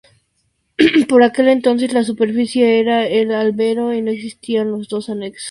Por 1.07 1.21
aquel 1.21 1.47
entonces 1.49 1.93
la 1.93 2.03
superficie 2.03 2.79
era 2.79 3.01
de 3.01 3.35
albero 3.35 3.93
y 3.93 4.01
no 4.01 4.09
existían 4.09 4.71
los 4.71 4.87
dos 4.89 5.09
anexos. 5.11 5.39